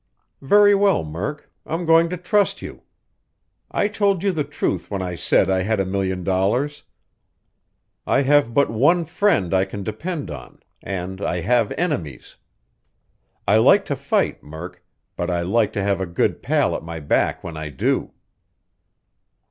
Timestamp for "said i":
5.13-5.61